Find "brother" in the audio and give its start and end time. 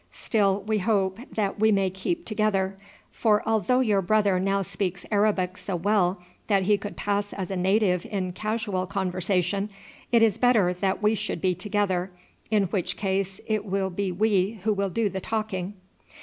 4.01-4.39